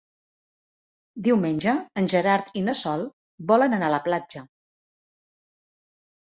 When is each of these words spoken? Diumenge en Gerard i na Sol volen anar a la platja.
Diumenge 1.27 1.75
en 2.01 2.09
Gerard 2.13 2.49
i 2.61 2.63
na 2.69 2.75
Sol 2.79 3.05
volen 3.53 3.77
anar 3.79 3.91
a 3.91 3.95
la 3.97 4.01
platja. 4.09 4.45